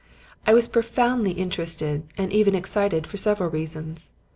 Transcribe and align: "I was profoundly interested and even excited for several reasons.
"I 0.47 0.53
was 0.55 0.67
profoundly 0.67 1.33
interested 1.33 2.01
and 2.17 2.33
even 2.33 2.55
excited 2.55 3.05
for 3.05 3.17
several 3.17 3.51
reasons. 3.51 4.13